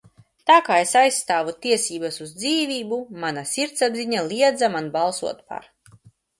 [0.49, 5.73] "Tā kā es aizstāvu tiesības uz dzīvību, mana sirdsapziņa liedza man balsot "par"."